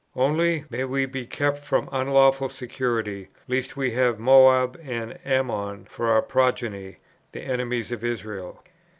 Only, 0.15 0.65
may 0.71 0.83
we 0.85 1.05
be 1.05 1.27
kept 1.27 1.59
from 1.59 1.87
unlawful 1.91 2.49
security, 2.49 3.27
lest 3.47 3.77
we 3.77 3.91
have 3.91 4.17
Moab 4.17 4.79
and 4.83 5.19
Ammon 5.23 5.85
for 5.85 6.07
our 6.09 6.23
progeny, 6.23 6.97
the 7.33 7.41
enemies 7.43 7.91
of 7.91 8.03
Israel." 8.03 8.63